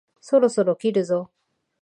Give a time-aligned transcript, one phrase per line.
[0.19, 1.29] そろそろ切るぞ？